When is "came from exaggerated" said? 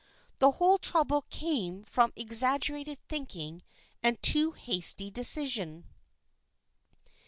1.29-2.97